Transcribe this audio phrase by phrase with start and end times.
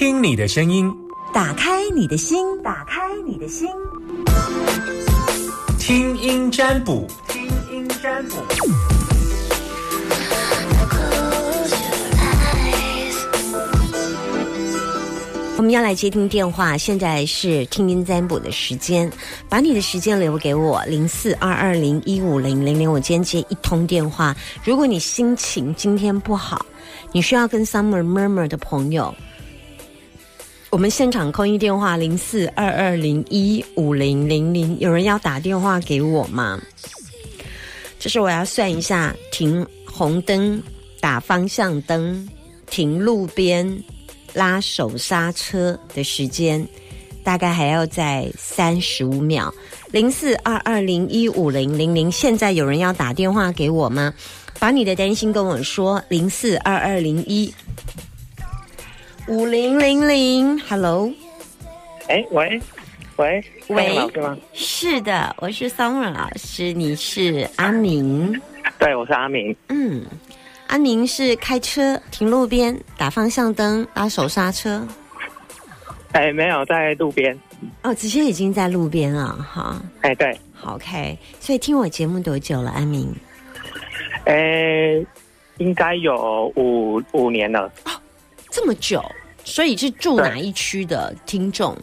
[0.00, 0.90] 听听你的声音，
[1.30, 3.68] 打开你的心，打开你的心，
[5.78, 8.36] 听音占卜，听音占卜。
[15.58, 19.12] 我们要来接听电话，现在是听音占卜的时间，
[19.50, 24.34] 把你的时间留给我，零四二二零一五零零零，我今天接一通电话。
[24.64, 26.64] 如果你心情今天不好，
[27.12, 29.14] 你需要跟 Summer Murmur 的朋友，
[30.70, 36.60] 我们现场空一电话零四二二零一五零零零，有人要打电话给我吗？
[37.98, 40.62] 这是我要算一下，停红灯、
[41.00, 42.28] 打方向灯、
[42.68, 43.82] 停路边。
[44.32, 46.64] 拉手刹车的时间
[47.24, 49.52] 大概还要在三十五秒，
[49.90, 52.12] 零四二二零一五零零零。
[52.12, 54.14] 现在有人要打电话给我吗？
[54.60, 57.52] 把你的担心跟我说，零四二二零一
[59.30, 60.58] 五零零零。
[60.58, 61.08] Hello，
[62.08, 62.60] 哎，喂，
[63.14, 64.36] 喂，喂，老师吗？
[64.52, 68.42] 是的，我是 Summer 老师，你是阿明？
[68.76, 69.54] 对，我是阿明。
[69.68, 70.04] 嗯。
[70.66, 74.84] 阿明是开车停路边打方向灯拉手刹车，
[76.10, 77.38] 哎，没有在路边
[77.82, 79.80] 哦，直接已经在路边了哈。
[80.00, 81.16] 哎，对，好，OK。
[81.38, 83.14] 所以听我节目多久了，阿明？
[84.24, 85.06] 哎，
[85.58, 87.72] 应该有五五年了。
[87.84, 87.90] 哦，
[88.48, 89.00] 这么久，
[89.50, 91.76] 所以是住哪一区的听众？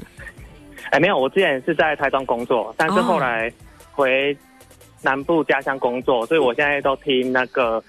[0.92, 3.52] 哎，没有，我之前是在台中工作，但是后来
[3.92, 4.36] 回
[5.02, 7.84] 南部家乡工作，所以我现在都听那个。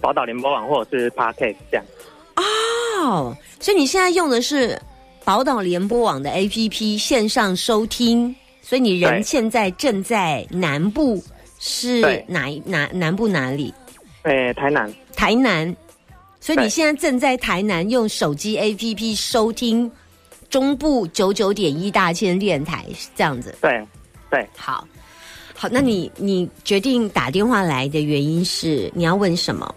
[0.00, 1.84] 宝岛联播网或者是 Podcast 这样
[2.34, 4.76] 哦，所以你现在用的是
[5.24, 11.22] 宝岛联播网的 APP 线上收听，所以你人现在正在南部，
[11.60, 13.72] 是哪哪南部哪里？
[14.22, 15.72] 哎，台南，台南。
[16.42, 19.88] 所以你现在正在台南用手机 APP 收听
[20.50, 23.54] 中部九九点一大千电台，是这样子。
[23.60, 23.80] 对，
[24.28, 24.84] 对，好，
[25.54, 29.72] 好，那你你决定打电话来的原因是你要问什么？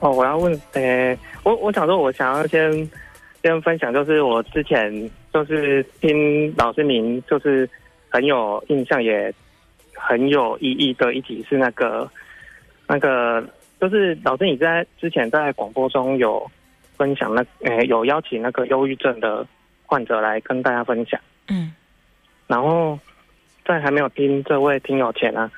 [0.00, 2.70] 哦，我要问，呃，我我想说，我想要先
[3.42, 7.66] 先分享，就是我之前就是听老师您就是
[8.10, 9.32] 很有印象，也
[9.94, 12.06] 很有意义的一集是那个
[12.86, 13.42] 那个，
[13.80, 16.50] 就是老师你在之前在广播中有
[16.96, 19.46] 分享那，呃，有邀请那个忧郁症的
[19.84, 21.72] 患者来跟大家分享，嗯，
[22.46, 22.98] 然后
[23.64, 25.50] 在还没有听这位听友前呢，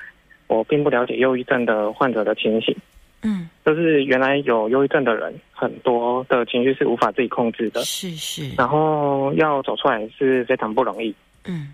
[0.47, 2.75] 我并不了解忧郁症的患者的情形。
[3.21, 11.13] 嗯，就是原来有忧郁症的人，很多的情绪是无法自己控制的，是是，然后要走出来是非常不容易。
[11.43, 11.73] 嗯，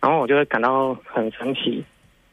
[0.00, 1.84] 然后我就会感到很神奇，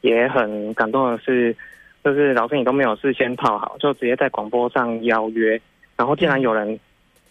[0.02, 1.56] 也很感动的是，
[2.04, 5.58] 就是老师你都没有事先泡好，就直接在广播上邀约，
[5.96, 6.78] 然后竟然有人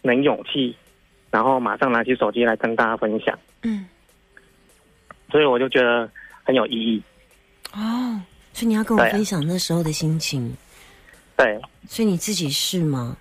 [0.02, 0.76] 能勇气，
[1.30, 3.38] 然后马上拿起手机来跟大家分享。
[3.62, 3.86] 嗯，
[5.30, 6.10] 所以我就觉得
[6.42, 7.02] 很有意义。
[7.72, 8.20] 哦，
[8.52, 10.52] 所以你要跟我分享那时候的心情。
[11.36, 13.16] 对，所以你自己是吗？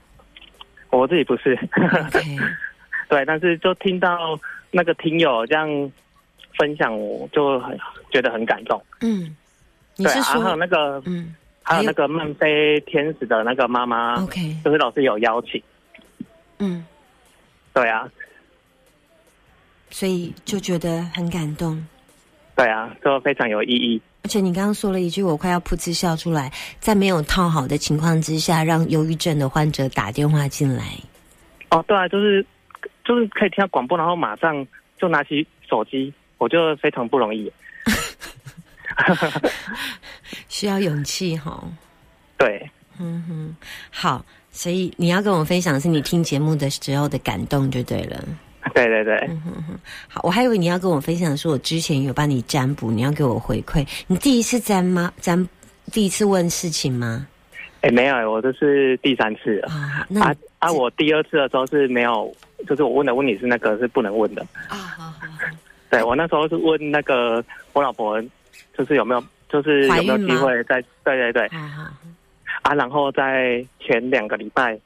[0.90, 1.56] 我自己不是。
[3.10, 4.40] 对，但是就听到
[4.72, 5.68] 那个听友这样
[6.58, 7.78] 分享，我就很
[8.12, 8.84] 觉得很感动。
[9.02, 9.36] 嗯，
[9.98, 15.62] 对，还有那个，嗯，还有那个漫飞天使的那个妈妈，OK，就是老师有邀请。
[16.60, 16.86] 嗯，
[17.74, 18.08] 对啊，
[19.90, 21.84] 所以就觉得很感动。
[22.56, 24.02] 对啊，就非常有意义。
[24.24, 26.52] 而且你刚刚说了一句，我快要噗嗤笑出来。
[26.80, 30.84] 在没有套好的情况之下，让忧郁症的患者打电话进来。
[31.72, 32.46] 哦，对啊，就是
[33.04, 34.66] 就是可以听到广播，然后马上
[34.98, 37.52] 就拿起手机，我觉得非常不容易。
[40.50, 41.64] 需要勇气哈。
[42.38, 43.56] 对，嗯哼，
[43.92, 48.24] 好，所以你要跟我分享是你听节目的时候的感动就对了。
[48.74, 49.30] 对对对，
[50.08, 53.86] 好，我还以为你要跟我分享是，我之前有帮你占卜，你要给我回馈。
[54.08, 55.12] 你第一次占吗？
[55.20, 55.48] 占
[55.92, 57.28] 第一次问事情吗？
[57.82, 60.08] 哎，没有，我这是第三次啊。
[60.22, 60.72] 啊啊！
[60.72, 62.34] 我第二次的时候是没有，
[62.66, 64.78] 就是我问的问题是那个是不能问的啊。
[64.78, 65.28] 好好好，
[65.90, 68.18] 对我那时候是问那个我老婆，
[68.78, 70.82] 就是有没有，就是有没有机会再？
[71.04, 71.50] 对对对。
[72.62, 74.80] 啊，然后在前两个礼拜，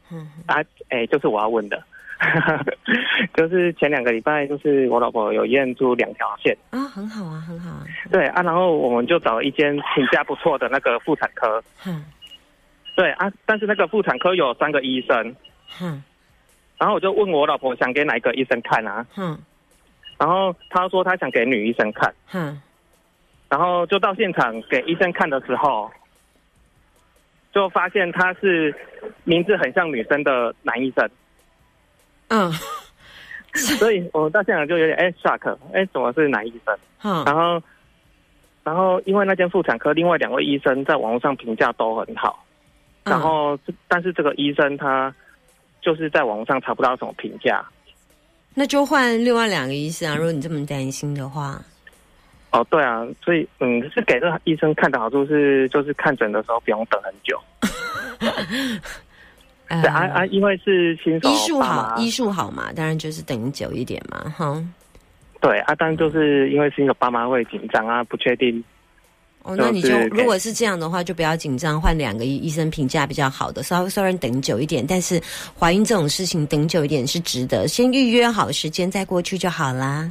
[0.48, 1.82] 啊，哎，就是我要问的。
[3.36, 7.86] 就是前两个礼拜，就是我老婆有验出两条线啊，很好啊，很好啊。
[8.12, 11.64] 对啊，然后我们就找了一间评价不错的那个妇产科。
[11.86, 12.04] 嗯。
[12.96, 15.36] 对啊，但是那个妇产科有三个医生。
[15.80, 16.04] 嗯。
[16.80, 19.06] 然后我就问我老婆想给哪一个医生看啊？
[19.16, 19.38] 嗯。
[20.18, 22.12] 然后她说她想给女医生看。
[22.34, 22.60] 嗯。
[23.50, 25.90] 然后就到现场给医生看的时候，
[27.54, 28.76] 就发现他是
[29.24, 31.10] 名字很像女生的男医生。
[32.30, 32.52] 嗯，
[33.56, 36.78] 所以我到现场就有点哎 shock，哎，怎么是男医生？
[37.04, 37.62] 嗯，然后，
[38.64, 42.46] 然后因为那间妇产科另外两位医生在网络上评价都很好，
[43.04, 43.58] 嗯然后
[43.88, 45.14] 但是这个医生他
[45.82, 47.66] 就是在网络上查不到什么评价。
[48.54, 50.16] 那就换另外两个医生啊。
[50.18, 51.62] 如果你这么担心的话，
[52.52, 57.40] 哦，对啊，所以嗯，是给这个医生看的好处是，就是看诊的时候不用等很久。
[59.70, 64.64] 呃对啊啊，因为是新手医术好，医术好嘛，当然就是等久一点嘛，哈。
[65.42, 68.64] 对啊，但就是因为新手爸妈会紧张啊，不确定。
[69.44, 75.22] 哦，那你就就是如果是这样的话，就不要紧张，换两个医医生评价比较好的，稍微虽然等久一点，但是
[75.60, 80.10] 怀孕这种事情等久一点是值得，先预约好时间再过去就好啦。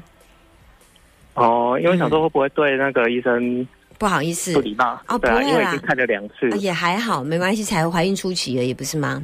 [1.36, 3.66] 哦，因为想嗯说会不会对那个医生
[3.98, 5.00] 不好意思不，礼貌？
[5.06, 6.50] 哦对啊，不会啦因为已经看了两次。
[6.58, 9.22] 也还好，没关系，才怀孕初期而已，不是吗？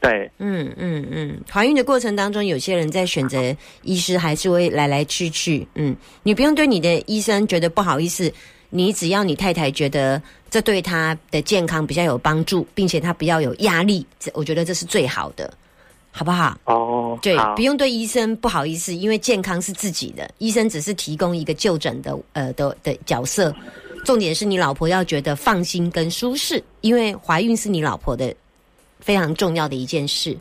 [0.00, 5.64] 对，嗯嗯嗯，怀孕的过程当中，有些人在选择医师还是会来来去去。
[5.76, 5.94] 嗯，
[6.24, 8.32] 你不用对你的医生觉得不好意思，
[8.70, 15.52] 你只要你太太觉得这对她的健康比较有帮助，并且她不要有压力，这我觉得这是最好的，
[16.14, 16.56] 好不好？
[16.66, 23.52] 哦，对，不用对医生不好意思，因为健康是自己的，医生只是提供一个就诊的呃的的角色。
[24.04, 28.34] 重点是你老婆要觉得放心跟舒适，因为怀孕是你老婆的
[29.00, 30.36] 非常重要的一件事，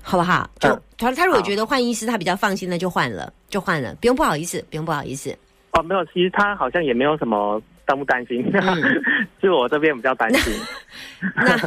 [0.00, 0.48] 好不好？
[0.58, 5.36] 就嗯他他如果觉得换医师他比较放心，那就换了，就换了，不用不好意思，不用不好意思。
[5.72, 8.82] 哦，没有，其实他好像也没有什么担不担心，嗯
[9.42, 10.54] 是我这边比较担心。
[11.34, 11.58] 那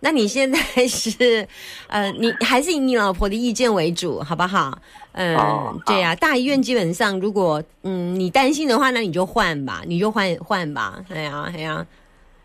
[0.00, 1.46] 那你现在是
[1.88, 4.78] 呃，你还是以你老婆的意见为主，好不好？
[5.12, 11.02] 嗯、哦对呀、大医院基本上如果嗯你担心的话，那你就换吧，你就换换吧。
[11.08, 11.84] 哎呀哎呀，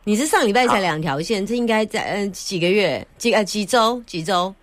[0.06, 3.06] 你是上礼拜才两条线，这应该在呃几个月？
[3.18, 4.02] 几呃几周？
[4.08, 4.54] 几周？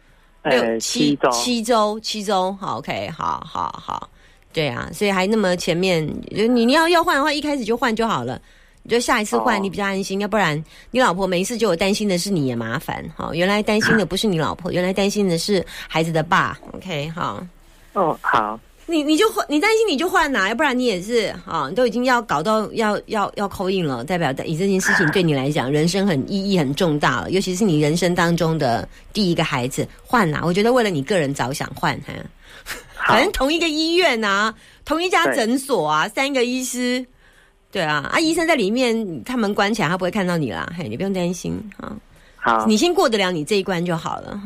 [0.42, 4.08] 六呃，七七周，七周七周，好 OK，好好好，
[4.52, 8.40] 对啊，所以还那么前面，你你要要换的话，一开始就换就好了。
[8.82, 13.04] 你就下一次换，哦你比较安心，要不然你老婆每一次就有担心的是你也麻烦。
[13.14, 16.58] 好，原来担心的不是你老婆， 原来担心的是孩子的爸。
[16.72, 17.46] OK，好，
[17.92, 32.14] 哦，好，你你就换，你担心你就换呐、要不然你也是啊，你都已经要搞到要要要扣印了，代表你这件事情对你来讲人生很意义很重大了，尤其是你人生当中的第一个孩子，换呐、我觉得为了你个人着想换哈，
[32.96, 34.54] 好反正同一个医院呐、
[34.86, 37.04] 同一家诊所啊，三个医师。
[37.72, 40.70] 对啊，啊，医生在里面，他门关起来，他不会看到你啦。
[40.76, 41.92] 嘿，你不用担心啊，
[42.36, 44.40] 好，你先过得了你这一关就好了。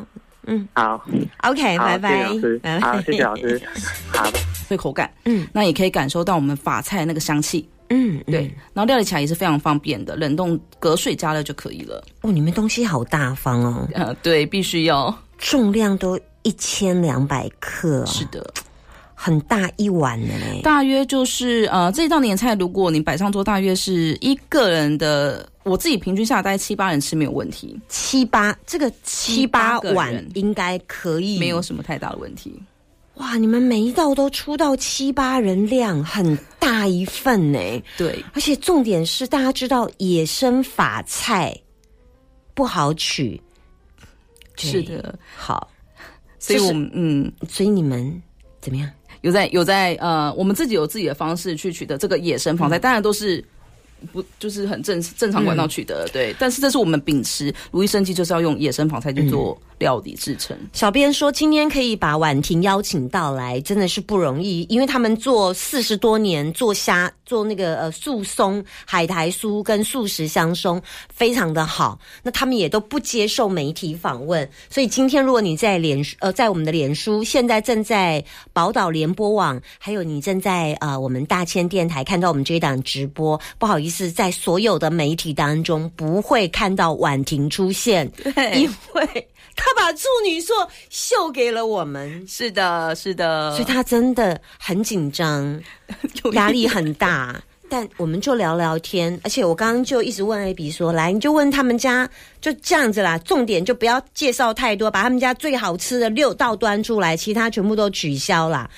[0.47, 0.69] 嗯。
[0.75, 1.05] 好
[1.43, 3.63] ，OK，好，拜拜谢谢老师，，拜拜，好，谢谢老师，
[4.13, 4.31] 好。
[4.69, 5.47] 对口感，嗯。
[5.53, 8.33] 那也可以感受到我们法菜那个香气，嗯，嗯。
[8.33, 12.03] 对，然后料理起来也是非常方便的，冷冻隔水加热就可以了。
[12.23, 15.15] 哦，你们东西好大方哦，呃，对，必须要。
[15.37, 18.47] 重量都一千两百克、哦，是的，
[19.25, 20.61] 很大一碗的嘞。
[20.63, 32.53] 大约就是呃这一道年菜，如果你摆上桌，大约是一个人的，我自己平均下来大概七八人吃没有问题，七八这个七八碗应该可以，没有什么太大的问题。
[33.15, 33.39] 哇！
[33.39, 37.59] 你们每一道都出到七八人量，很大一份呢。
[37.97, 41.57] 对，而且重点是，大家知道野生法菜
[42.53, 43.41] 不好取，
[44.57, 45.71] 是的，好，
[46.39, 47.33] 所以我们嗯。
[47.49, 48.23] 所以你们
[48.61, 48.91] 怎么样？
[49.25, 53.43] 有在有在呃，我们自己有自己的方式去取得这个野生嗯防晒，当然都是
[54.13, 56.35] 不就是很正正常管道取得的，对。
[56.39, 60.57] 但是这是我们秉持如意生计，就是要用野生防菜去做料理制成。
[60.73, 71.99] 小编说，今天可以把婉婷邀请到来，真的是不容易，因为他们做四十多年，做虾，做那个呃素松、海苔酥跟素食香松，非常的好。
[72.23, 78.23] 那他们也都不接受媒体访问，所以今天如果你在脸书呃在我们的脸书，现在正在
[78.53, 88.11] 宝岛联播网，还有你正在呃我们大千电台看到我们这一档直播，不好意思，在所有的媒体当中不会看到婉婷出现，
[88.55, 95.61] 因为他把处女座秀给了我们，是的，是的，所以他真的很紧张，
[96.33, 97.41] 压力很大。
[97.67, 102.09] 但我们就聊聊天，而且我刚刚就一直问 A B 说：“来，你就问他们家
[102.41, 108.69] 就这样子啦，重点就不要介绍太多，把他们家最好吃的六道端出来，其他全部都取消啦。”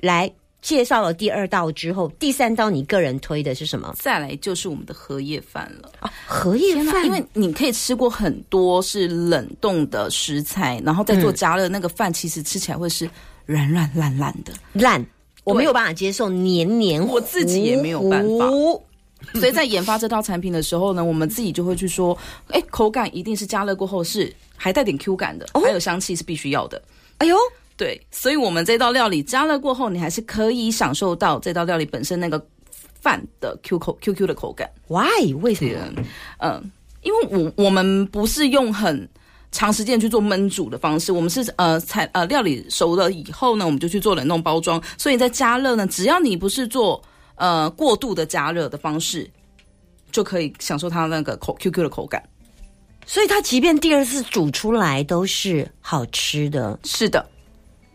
[0.00, 3.94] 来介绍了第二道之后，第三道你个人推的是什么？
[3.98, 6.10] 再来就是我们的荷叶饭了。
[6.26, 13.08] 荷叶饭，因为你可以吃过很多是冷冻的食材，然后再做加热，那个饭其实吃起来会是
[13.46, 14.52] 软软烂烂的。
[14.72, 15.04] 烂，
[15.44, 18.46] 我没有办法接受黏黏糊，我自己也没有办法
[19.34, 22.16] 所以在研发这道产品的时候呢，我们自己就会去说，
[22.50, 26.80] 哎，口感一定是加热过后是还带点 Q 感的，还有香气是必须要的。
[27.18, 27.36] 哎呦，
[27.78, 32.44] 对，所以我们这道料理加热过后，你还是可以享受到这道料理本身那个
[33.00, 34.68] 饭的 Q 口 QQ 的口感。
[34.88, 35.32] Why？
[35.40, 36.02] 为什么？
[36.38, 36.70] 嗯，
[37.02, 39.08] 因为我我们不是用很
[39.52, 47.00] 长时间去做焖煮的方式，我们是呃材呃料理熟了以后呢，我们就去做冷冻包装，所以在加热呢，只要你不是做
[47.36, 49.30] 呃过度的加热的方式，
[50.10, 52.20] 就可以享受它那个口 QQ 的口感。
[53.06, 57.24] 所以它即便第二次煮出来都是好吃的，是的，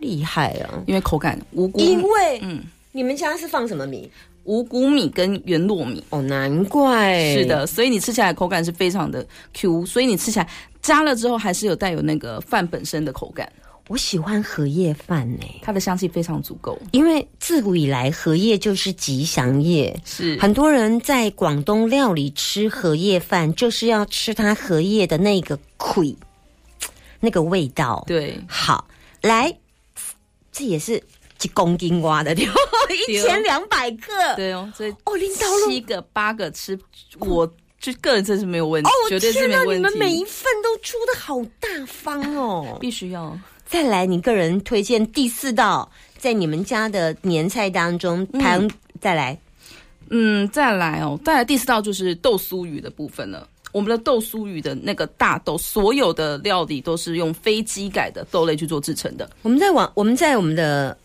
[0.03, 0.83] 厉害啊！
[0.85, 4.11] 因为口感五谷因为嗯你们家是放什么米？
[4.43, 6.03] 五谷米跟圆糯米。
[6.09, 10.47] 哦，难怪是的，所以你吃起来口感是非常的 Q，所以你吃起来
[10.81, 13.49] 加了之后还是有带有那个饭本身的口感，
[13.87, 16.77] 我喜欢荷叶饭呢、它的香气非常足够。
[16.91, 26.13] 因为自古以来荷叶就是吉祥叶，是很多人在广东料理吃荷叶饭，就是要吃它荷叶的那个魁，
[27.21, 28.03] 那个味道。
[28.05, 28.85] 对，好，
[29.21, 29.53] 来，
[30.53, 31.01] 这也是
[31.37, 32.53] 几公斤挖的，对吧，
[33.07, 34.13] 一千两百克。
[34.37, 36.79] 对哦，所以哦，领导了七个八个吃，
[37.19, 37.45] 我
[37.81, 39.47] 就个人真是没有问题，哦，绝对是！
[39.47, 39.75] 没有问题。
[39.75, 42.77] 你们每一份都出的好大方哦。
[42.79, 49.37] 必须要再来，你个人推荐第四道，在你们家的年菜当中排行、再来。
[50.09, 53.49] 嗯，再来哦，再来第四道就是豆酥鱼的部分了。
[53.73, 59.29] 我们的豆酥鱼的那个大豆，所有的料理都是用非机改的豆类去做制成的。
[59.41, 60.97] 我们在网我们在我们的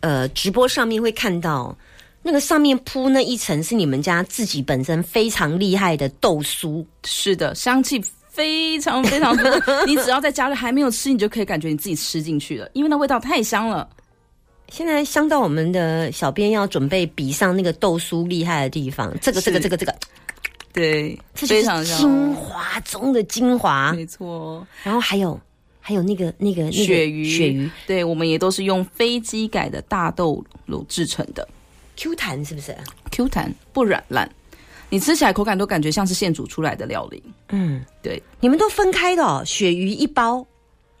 [0.00, 1.74] 呃直播上面会看到，
[2.22, 9.44] 那个上面铺那一层是你们家自己本身非常厉害的豆酥， 是的，香气非常非常足。
[9.86, 13.88] 你只要在家里还没有吃，你就可以感觉你自己吃进去了，因为那味道太香了。
[14.68, 19.94] 现在香到我们的小编要准备比上那个豆酥厉害的地方，这个这个这个这个，
[20.76, 23.94] 对，这非常香就是精华中的精华。
[23.94, 24.66] 没错。
[24.82, 25.40] 然后还有
[25.80, 31.48] 还有那个那个那个鳕鱼，鳕鱼对，我们也都是用非机改的大豆乳制成的
[31.96, 32.76] ，Q 弹是不是
[33.10, 34.30] ？Q 弹不软烂，
[34.90, 37.22] 你吃起来口感都感觉像是现煮出来的料理。
[37.48, 40.46] 嗯，对你们都分开的哦，鳕鱼一包，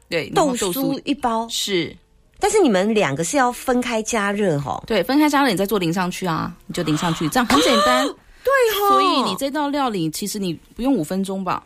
[0.08, 1.94] 对，豆酥一包，是
[2.38, 4.82] 但是你们两个是要分开加热哦。
[4.86, 8.06] 对，分开加热，你再做淋上去啊，你就淋上去，这样很简单。
[8.06, 8.14] 对
[8.80, 11.62] 哦所以你这道料理其实你不用五分钟吧，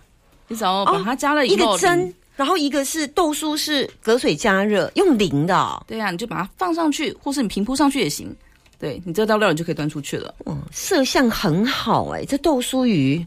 [0.49, 5.83] 你只要把它加了以一后，个蒸，然后一个是豆酥是隔水加热，用淋的、哦。
[5.87, 8.35] 对啊，你就把它放上去，或是你平铺上去也行。
[8.79, 10.35] 对你这道料理就可以端出去了。
[10.47, 13.23] 嗯，色相很好哎、这豆酥鱼，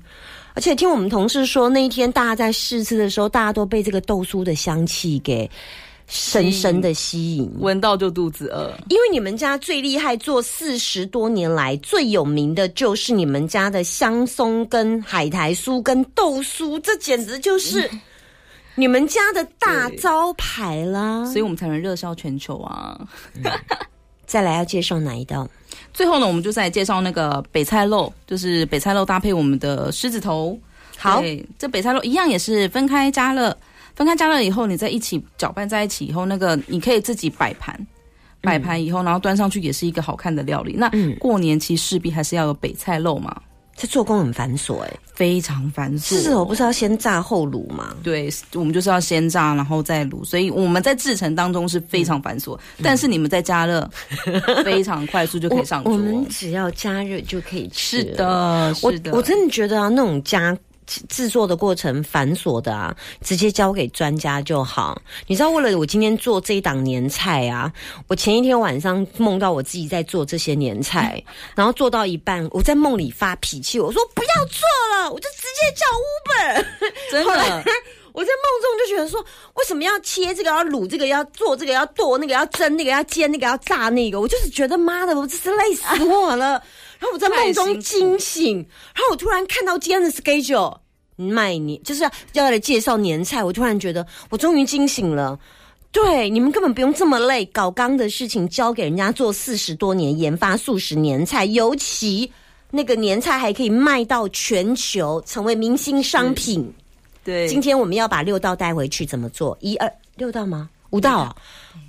[0.55, 5.47] 而且听我们同事说，那一天大家在试吃的时候，大家都被这个豆酥的香气给
[6.07, 7.51] 深深的吸引。
[7.59, 17.89] 闻到就肚子饿，因为你们家最厉害，做四十多年来最有名的就是你们家的香松跟海苔酥跟豆酥，这简直就是
[18.75, 21.25] 你们家的大招牌啦。
[21.25, 22.99] 所以我们才能热销全球啊。
[24.25, 25.47] 再来要介绍哪一道？
[25.93, 30.57] 最后呢，我们就再介绍那个北菜肉，就是北菜肉搭配我们的狮子头。
[30.97, 31.21] 好，
[31.59, 33.55] 这北菜肉一样也是分开加热，
[33.95, 37.87] 分开加热以后，你再一起搅拌在一起以后，那个你可以自己摆盘，
[38.41, 40.73] 摆盘以后，然后端上去也是一个好看的料理。
[40.77, 43.39] 那嗯过年其实势必还是要有北菜肉嘛，
[43.75, 46.21] 这做工很繁琐哎、非常繁琐。
[46.21, 47.95] 是我不是要先炸后卤吗？
[48.03, 53.89] 对，我们就是要先炸，然后再卤，所以我们在制成当中是非常繁琐，但是你们在加热
[54.63, 55.91] 非常快速就可以上桌。
[55.91, 57.99] 我我们只要加热就可以吃。
[57.99, 60.55] 是，的，是的，我真的觉得啊，那种加
[61.09, 65.01] 制作的过程繁琐的啊，直接交给专家就好。
[65.27, 67.71] 你知道，为了我今天做这一档年菜啊，
[68.07, 71.23] 我前一天晚上梦到我自己在做这些年菜，
[71.55, 76.65] 然后做到一半，我在梦里发脾气，我说不要做了，我就直接叫 Uber。
[77.11, 77.63] 真的。
[78.13, 79.19] 我在梦中就觉得说，
[79.55, 84.21] 为什么要切这个，要卤这个，要做这个，要剁那个，要蒸那个，要煎那个，要炸那个？
[84.21, 86.61] 我就是觉得妈的，我真是累死我了。
[87.03, 88.59] 然后我在梦中惊醒，
[88.95, 90.77] 然后我突然看到今天的 schedule
[91.17, 95.37] 卖年，就是要要来介绍年菜，我突然觉得我终于惊醒了。
[95.91, 102.31] 对，你们根本不用这么累，搞刚的事情交给人家做四十多年，研发数十年菜，尤其
[102.71, 106.73] 那个年菜还可以卖到全球，成为明星商品。
[107.21, 109.57] 对，今天我们要把六道带回去，怎么做？
[109.59, 110.69] 一二六道吗？
[110.91, 111.35] 五道啊，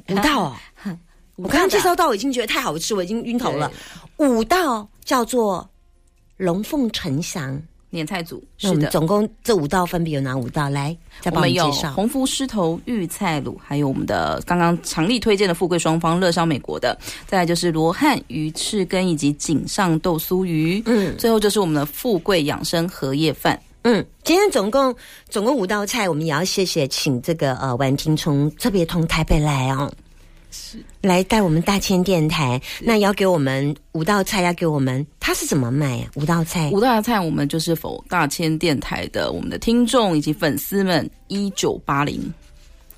[0.09, 0.61] 五道啊！
[1.37, 3.71] 我刚刚介绍到，我已经觉得太好吃，我已经晕头了。
[4.19, 5.69] 五道叫做
[6.37, 7.61] 龙凤呈祥。
[7.91, 10.69] 年菜组那我们是的，总共这五道分别有哪五道？
[10.69, 11.93] 来，再帮我我们介绍。
[11.93, 23.57] 红福狮头玉菜卤，还有我们的刚刚强力推荐的富贵双方热销美国的，再来就是罗汉鱼翅根以及锦上豆酥鱼，嗯最后就是我们的富贵养生荷叶饭。
[23.83, 24.93] 嗯，今天总共
[25.29, 29.89] 总共五道菜，我们也要谢谢请这个呃婉婷从特别从台北来哦。
[31.01, 36.11] 来带我们大千电台，那要给我们五道菜，要给我们，他是怎么卖啊？
[36.15, 36.71] 五道菜。
[36.71, 42.33] 五道菜我们就是否大千电台的我们的听众以及粉丝们一九八零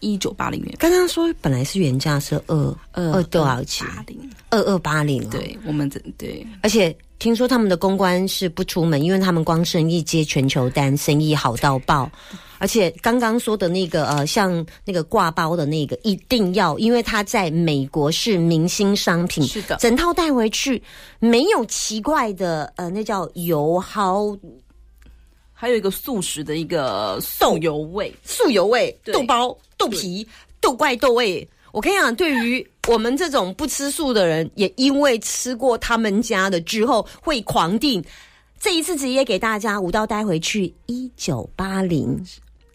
[0.01, 3.87] 一九八零元刚刚说本来是原价是二二二多少钱？
[3.89, 5.29] 八零，二二八零，，哦。
[5.31, 6.47] 对我们这对。
[6.63, 12.11] 而且听说他们的公关是不出门，因为他们光生意接全球单，生意好到爆。
[12.59, 20.83] 而且刚刚说的那个呃，像那个挂包的那个，一定要，因为它在美国是明星商品，是的整套带回去
[21.19, 24.39] 没有奇怪的呃，那叫油蒿
[25.53, 30.27] 还有一个素食的一个豆油味，素油味、豆包、豆皮、
[30.61, 31.47] 豆怪、豆味。
[31.73, 38.03] 我跟你讲，对于我们这种不吃素的人，也因为吃过他们家的之后会狂订。
[38.59, 42.19] 这一次直接给大家五道带回去一九八零，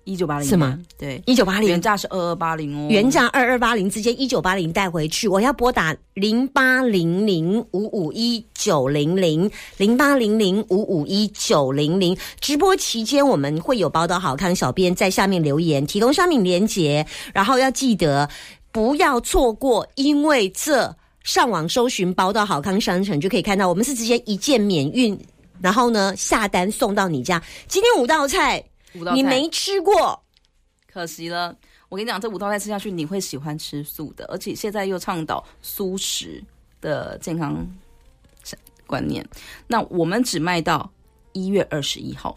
[0.04, 0.80] 一九八零是吗？
[0.96, 5.28] 对，一九八零原价是二二八零哦，原价二二八零，直接一九八零带回去。
[5.28, 12.16] 我要拨打零八零零五五一九零零零八零零五五一九零零。
[12.40, 18.30] 直播期间我们会有宝岛好康小编在下面留言，提供商品链接，然后要记得
[18.72, 25.18] 不要错过，因为这上网搜寻包到好康商城就可以看到，我们是直接一键免运，
[25.60, 27.42] 然后呢下单送到你家。
[27.68, 28.64] 今天五道菜
[28.96, 30.22] 五道菜你没吃过。
[30.92, 31.56] 可惜了。
[31.90, 36.42] 我跟你讲，这五道菜吃下去，你会喜欢吃素的，而且现在又倡导素食
[36.80, 37.68] 的健康
[38.88, 39.28] 观念。
[39.68, 40.90] 那我们只卖到
[41.34, 42.34] 一月二十一号，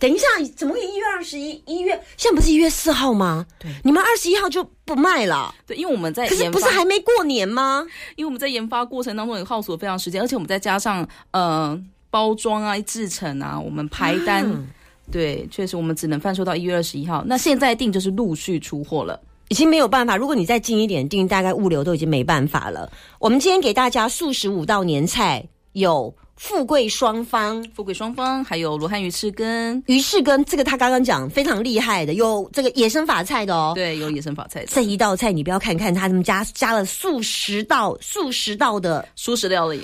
[0.00, 0.26] 等一下，
[0.56, 1.62] 怎么会一月二十一？
[1.66, 3.46] 一月现在不是一月四号吗？
[3.58, 5.54] 对你们二十一号就不卖了。
[5.66, 7.86] 对，因为我们在可是，不是还没过年吗？
[8.16, 14.66] 因为我们在研发过程当中也耗损非常时间，而且我们再加上呃包装啊、制成啊，我们排单，嗯
[15.12, 17.22] 对，确实我们只能贩售到一月二十一号。
[17.26, 19.20] 那现在订就是陆续出货了。
[19.48, 20.16] 已经没有办法。
[20.16, 22.88] 如果你再近一点订，大概物流都已经没办法了。
[23.18, 27.62] 我们今天给大家素食五道年菜，有富贵双方。
[27.74, 33.72] 富贵双方，还有罗汉鱼翅根，鱼翅根这个他刚刚讲非常厉害的，有这个野生法菜的哦。
[33.74, 39.82] 对，有野生法菜的这一道菜你不要看看，他们家加了数十道、数十道的，素食料理，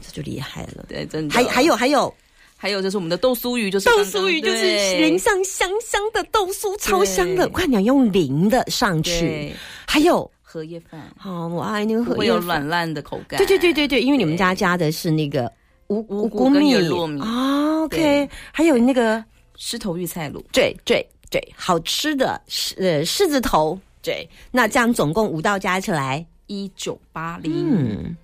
[0.00, 0.86] 这就厉害了。
[0.88, 1.34] 对，真的。
[1.34, 2.12] 还还有还有
[2.56, 7.46] 还有就是我们的豆酥鱼，就是豆酥鱼，就是淋上香香的豆酥，超香的。
[7.50, 9.52] 快点用淋的上去，
[9.86, 12.60] 还有，荷叶饭，好、我爱那个不会有荷叶饭。
[12.60, 13.36] 软烂的口感。
[13.36, 15.52] 对对对对对，因为你们家加的是那个
[15.88, 16.74] 五五谷米。
[17.20, 19.22] 啊，OK，还有那个
[19.56, 27.52] 狮头玉菜卤，对对对，好吃的狮呃狮子头，对，那这样总共五道加起来，一九八零。
[27.52, 28.16] 嗯。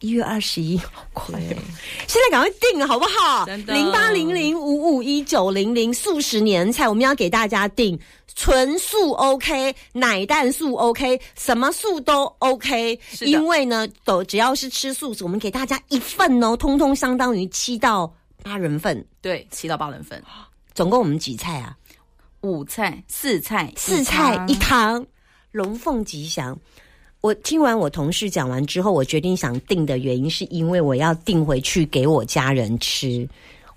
[0.00, 1.56] 一月二十一，好快哦！
[2.06, 3.46] 现在赶快订了，好不好？
[3.46, 7.98] 零八零零五五一九零零素食年菜，我们要给大家订
[8.34, 12.98] 纯素 OK，奶蛋素 OK，什么素都 OK。
[13.20, 19.02] 因为呢，都只要是吃素食，我们给大家一份哦，通通相当于七到八人份。
[19.22, 20.22] 对，七到八人份，
[20.74, 21.74] 总共我们几菜啊？
[22.42, 25.06] 五菜四菜四菜一汤汤，
[25.52, 26.56] 龙凤吉祥。
[27.26, 33.28] 我听完我同事讲完之后，我决定想订的原因，是因为我要订回去给我家人吃。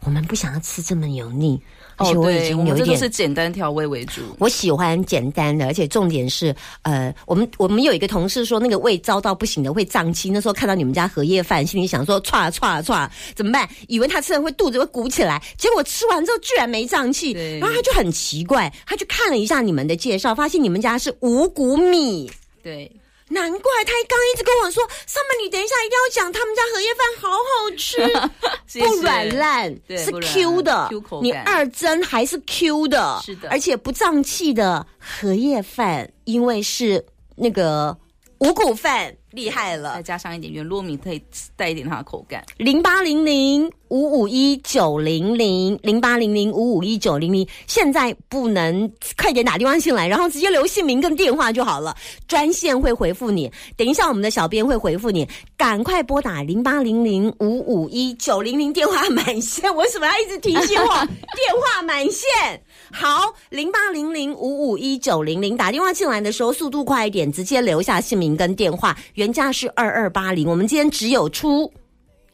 [0.05, 1.59] 我们不想要吃这么油腻，
[1.95, 4.21] 而且哦，我已对，经有一点是简单调味为主。
[4.37, 13.67] 我喜欢简单的，而且重点是，呃，我们我们有一个同事说那个胃糟到不行的会胀气，那时候看到你们家荷叶饭，心里想说，歘歘歘，怎么办？
[13.87, 22.31] 以为他吃了会肚子会鼓起来，结果吃完之后居然没胀气，对然后他就很奇怪，他去看了一下你们的介绍，发现你们家是五谷米。
[22.61, 22.91] 对，
[23.29, 27.97] 难怪他刚一直跟我说，Summer，你等一下一定要讲他们家荷叶饭好好吃，
[28.67, 28.85] 谢谢。
[28.87, 30.87] 不软烂，是 Q 的。
[30.89, 33.49] Q 口你二蒸还是 Q 的，是的。
[33.49, 37.95] 而且不胀气的荷叶饭，因为是那个
[38.39, 40.01] 五谷饭，厉害了再。
[40.01, 41.21] 加上一点圆糯米，可以
[41.55, 42.43] 带一点它的口感。
[42.57, 51.95] 零八零零五五一九零零零八零零五五一九零零，现在不能快点打电话进来，然后直接留姓名跟电话就好了，
[52.27, 53.51] 专线会回复你。
[53.75, 59.75] 等一下我们的小编会回复你，赶快拨打零八零零五五一九零零电话满线。
[59.75, 60.87] 为什么要一直提醒我
[61.35, 62.63] 电话满线？
[62.91, 71.71] 好，零八零零五五一九零零打电话进来的时候速度快一点，直接留下姓名跟电话，原价是二二八零，我们今天只有出。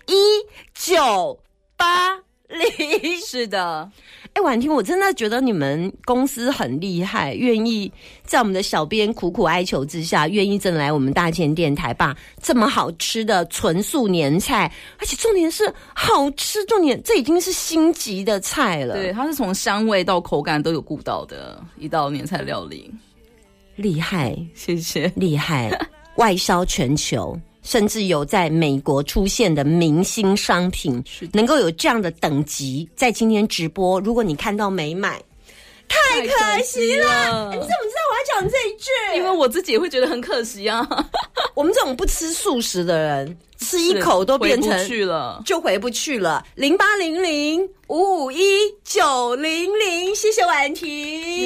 [0.07, 0.13] 一
[0.73, 1.39] 九
[1.75, 2.15] 八
[2.47, 3.19] 零。
[3.25, 3.89] 是的，
[4.35, 7.89] 哎，婉婷，我真的觉得你们公司很厉害，愿意
[8.25, 14.69] 在我们的小编苦苦哀求之下，愿意真的来我们大千电台，把这么好吃的纯素年菜，
[14.99, 22.91] 而且重点是好吃，重点这已经是星级的菜了，对，，它是从香味到口感都有顾到的一道年菜料理。
[23.77, 25.09] 厉害，谢谢。
[25.15, 25.71] 厉害。
[26.17, 35.19] 外销全球，甚至有在美国出现的明星商品，能够有这样的等级，在今天直播，如果你看到没买，
[35.87, 37.49] 太可惜了。
[37.51, 38.89] 你怎么知道我要讲这一句？
[39.15, 40.87] 因为我自己也会觉得很可惜啊。
[41.55, 46.45] 我们这种不吃素食的人，吃一口都变成回去了，就回不去了。
[46.55, 48.43] 零八零零五五一
[48.83, 50.87] 九零零，谢谢婉婷，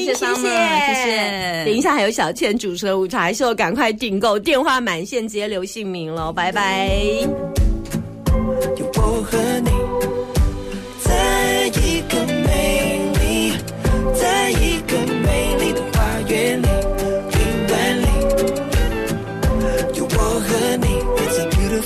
[0.06, 1.64] 谢谢谢谢。
[1.66, 6.90] 等一下还有小倩主持的舞台秀，赶快订购，电话满线直接留姓名了，拜拜。
[8.78, 9.70] 有我和你，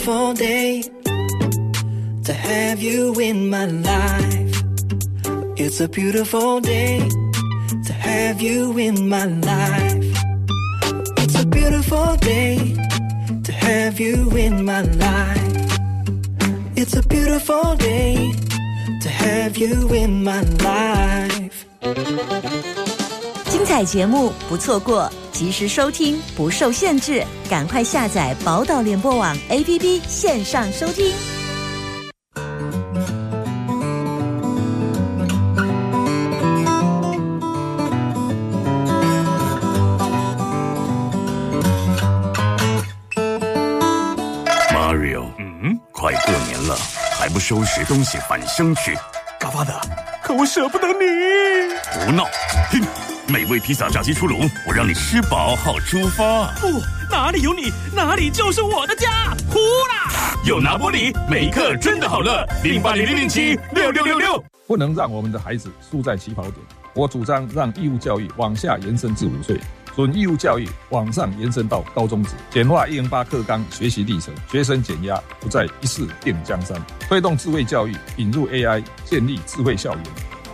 [0.04, 0.82] beautiful day
[2.26, 4.62] to have you in my life.
[5.56, 7.08] It's a beautiful day
[7.86, 10.18] to have you in my life.
[11.20, 12.76] It's a beautiful day
[13.44, 15.80] to have you in my life.
[16.76, 18.34] It's a beautiful day
[19.04, 21.66] to have you in my life.
[23.64, 25.10] 精彩节目不错过。
[25.32, 31.16] 及时收听，不受限制，赶快下载宝岛联播网 APP 线上收听。
[44.74, 46.76] Mario，嗯，快过年了，
[47.18, 48.94] 还不收拾东西返乡去？
[49.40, 49.74] 嘎巴的，
[50.22, 51.06] 可我舍不得你。
[52.06, 52.26] 胡闹，
[52.70, 53.03] 哼！
[53.28, 54.36] 美味披萨炸鸡出炉，
[54.68, 56.52] 我让你吃饱好出发。
[56.60, 56.68] 不，
[57.10, 59.34] 哪里有你，哪里就是我的家。
[59.50, 60.36] 呼啦！
[60.44, 62.46] 有拿玻璃，每一刻真的好乐。
[62.64, 64.44] 零八零零零七六六六六。
[64.68, 66.56] 不能让我们的孩子输在起跑点。
[66.94, 69.58] 我主张让义务教育往下延伸至五岁，
[69.96, 76.78] 准义务教育往上延伸到高中职，简化一零八课纲学习历程，学生减压，不再一试定江山。
[77.08, 80.04] 推动智慧教育，引入 AI，建立智慧校园。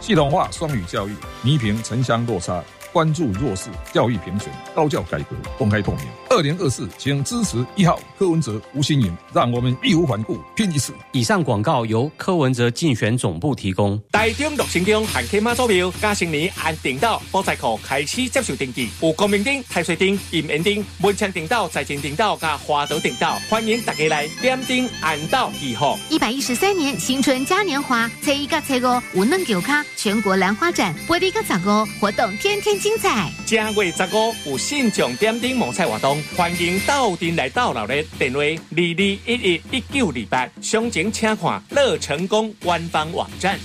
[0.09, 2.63] 系统化双语教育，弥平城乡落差。
[2.91, 6.18] 关注弱势教育评选，高教改革公开透明。
[6.29, 10.93] 二零二四，请支持一号柯文哲、吴新颖，让我们义无反顾拼一次。
[11.11, 13.99] 以上广告由柯文哲竞选总部提供。
[14.11, 25.97] 台中六成中汉 K 妈招票，加新年按订到博彩库开始接受登记，有光明灯、太岁灯、银银灯、门墙电到、财前顶到、加花朵电到，欢迎大家来点灯按到以后。
[26.09, 32.79] 一百一十三年新春嘉年华，初一到初五无论九卡全国兰花展，玻璃个十五活动天天。
[32.79, 33.29] 精彩！
[33.45, 43.59] 正月十五有现场点灯摸彩活动，欢迎到店来到老的电话二二一一一九二八，详情请看乐成功官方网站。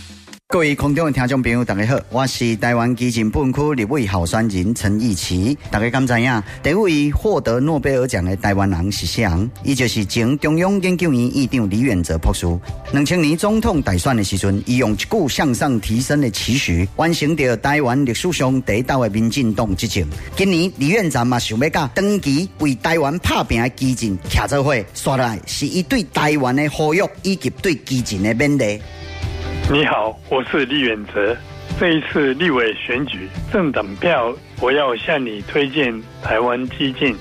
[0.54, 5.58] 各位空中的听众朋友，大家好，我是台湾基金本区立委候选人陈义奇。
[5.68, 6.40] 大家敢知影？
[6.62, 9.28] 第一位获得诺贝尔奖的台湾人是谁？
[9.64, 12.46] 伊就是前中央研究院院长李远哲博士。
[12.92, 20.08] 两千年总统大选的时阵，伊用一股向上提升的期许，完成着台湾历史上第一道的民进党执政。
[20.36, 28.80] 今年李院长嘛想要甲长期为台湾拍拼的基进徛做伙，刷来是伊对台湾的呼吁以及对基进的勉励。
[29.72, 31.34] 你好，我是李远哲。
[31.80, 37.16] 这一次立委选举政党票，我要向你推荐台湾激进。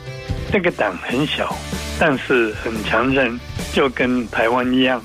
[0.52, 1.56] 这个党很小，
[1.98, 3.40] 但是很强韧，
[3.74, 5.02] 就跟台湾一样。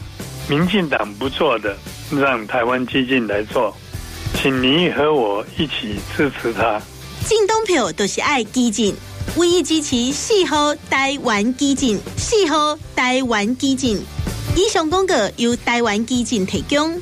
[0.49, 1.77] 民进党不做的，
[2.11, 3.75] 让台湾激进来做，
[4.35, 6.83] 请你和我一起支持他。
[7.25, 8.93] 进东票都是爱激进，
[9.37, 14.03] 唯一支持四号台湾激进，四号台湾激进。
[14.57, 17.01] 以上广告由台湾激进提供。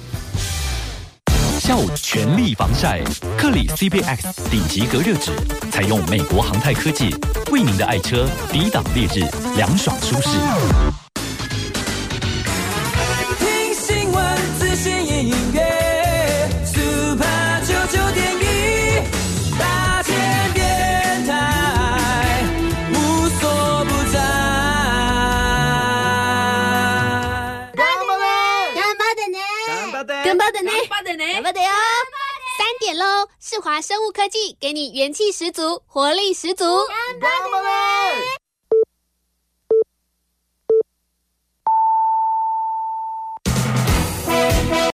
[1.66, 3.02] 下午全力防晒，
[3.36, 5.32] 克里 CPX 顶级隔热纸，
[5.68, 7.12] 采用美国航太科技，
[7.50, 11.05] 为您的爱车抵挡烈日，凉爽舒适。
[31.46, 31.68] 巴的，哟。
[32.58, 33.28] 三点喽！
[33.38, 36.64] 世华生物科技给你元气十足，活力十足。